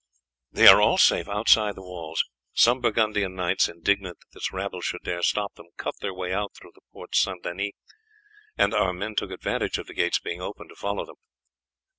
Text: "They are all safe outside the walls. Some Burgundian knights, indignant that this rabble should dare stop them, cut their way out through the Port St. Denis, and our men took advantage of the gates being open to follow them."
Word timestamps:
"They 0.51 0.65
are 0.65 0.81
all 0.81 0.97
safe 0.97 1.29
outside 1.29 1.75
the 1.75 1.83
walls. 1.83 2.23
Some 2.53 2.81
Burgundian 2.81 3.35
knights, 3.35 3.69
indignant 3.69 4.17
that 4.17 4.31
this 4.33 4.51
rabble 4.51 4.81
should 4.81 5.03
dare 5.03 5.21
stop 5.21 5.53
them, 5.53 5.67
cut 5.77 5.93
their 6.01 6.11
way 6.11 6.33
out 6.33 6.53
through 6.55 6.71
the 6.73 6.81
Port 6.91 7.15
St. 7.15 7.43
Denis, 7.43 7.73
and 8.57 8.73
our 8.73 8.93
men 8.93 9.13
took 9.13 9.29
advantage 9.29 9.77
of 9.77 9.85
the 9.85 9.93
gates 9.93 10.17
being 10.17 10.41
open 10.41 10.67
to 10.69 10.75
follow 10.75 11.05
them." 11.05 11.17